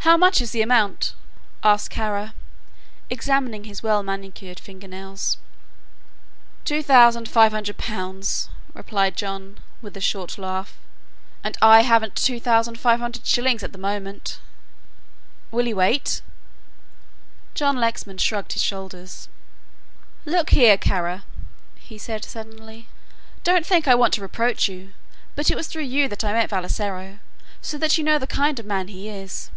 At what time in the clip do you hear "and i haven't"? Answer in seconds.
11.42-12.14